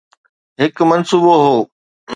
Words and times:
هڪ 0.61 0.75
منصوبو 0.91 1.33
هو. 1.43 1.57